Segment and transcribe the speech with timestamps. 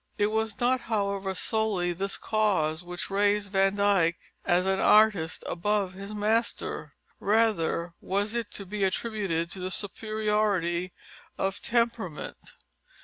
[0.17, 5.93] It was not, however, solely this cause which raised Van Dyck as an artist above
[5.93, 6.95] his master.
[7.19, 10.91] Rather was it to be attributed to the superiority
[11.37, 12.55] of temperament.